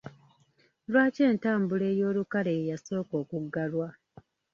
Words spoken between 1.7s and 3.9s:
ey'olukale ye yasooka okuggalwa?